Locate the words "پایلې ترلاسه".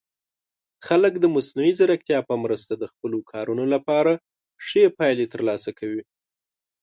4.97-5.69